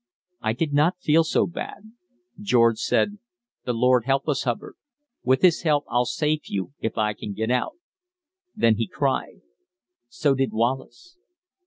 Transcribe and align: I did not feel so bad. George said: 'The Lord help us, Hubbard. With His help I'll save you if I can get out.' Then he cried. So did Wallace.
I 0.41 0.53
did 0.53 0.73
not 0.73 0.99
feel 0.99 1.23
so 1.23 1.45
bad. 1.45 1.91
George 2.39 2.79
said: 2.79 3.19
'The 3.65 3.73
Lord 3.73 4.05
help 4.05 4.27
us, 4.27 4.45
Hubbard. 4.45 4.73
With 5.23 5.43
His 5.43 5.61
help 5.61 5.85
I'll 5.87 6.05
save 6.05 6.41
you 6.47 6.73
if 6.79 6.97
I 6.97 7.13
can 7.13 7.33
get 7.33 7.51
out.' 7.51 7.77
Then 8.55 8.77
he 8.77 8.87
cried. 8.87 9.41
So 10.09 10.33
did 10.33 10.53
Wallace. 10.53 11.17